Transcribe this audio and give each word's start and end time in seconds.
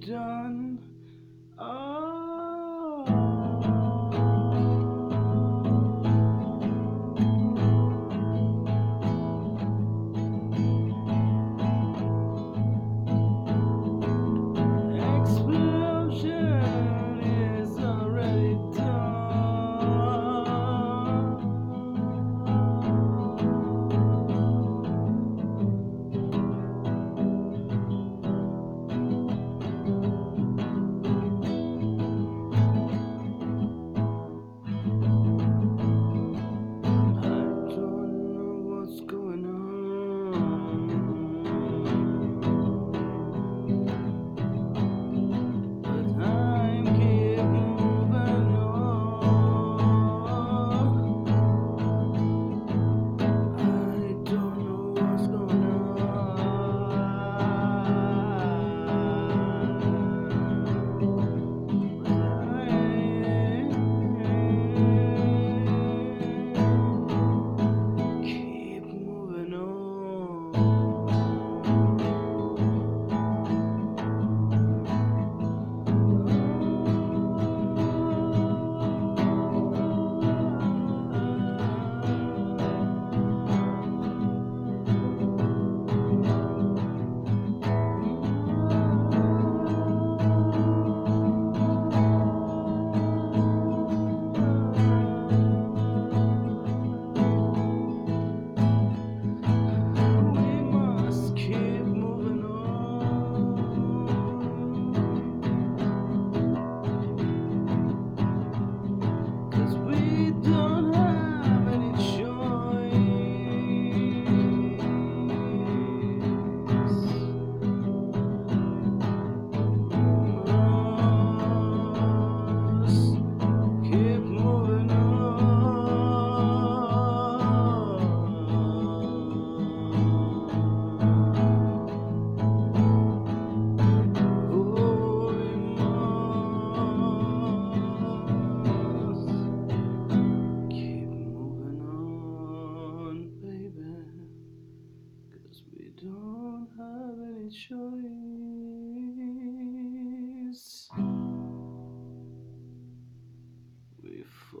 done. 0.00 0.78
Explosion 1.58 2.23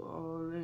or 0.00 0.61